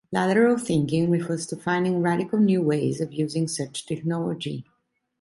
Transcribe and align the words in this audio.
"Lateral 0.11 0.57
thinking" 0.57 1.11
refers 1.11 1.45
to 1.45 1.55
finding 1.55 2.01
radical 2.01 2.39
new 2.39 2.59
ways 2.63 2.99
of 3.01 3.13
using 3.13 3.47
such 3.47 3.85
technology. 3.85 4.65